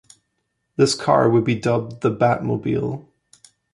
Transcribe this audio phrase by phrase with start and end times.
[0.77, 3.05] This car would be dubbed the "Batmobile".